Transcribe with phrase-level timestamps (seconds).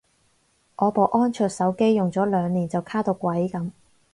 [0.77, 3.69] 我部安卓手機用咗兩年就卡到鬼噉